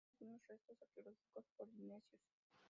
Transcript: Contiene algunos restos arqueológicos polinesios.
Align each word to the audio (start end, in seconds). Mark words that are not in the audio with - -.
Contiene 0.03 0.33
algunos 0.33 0.47
restos 0.47 0.81
arqueológicos 0.81 1.45
polinesios. 1.55 2.23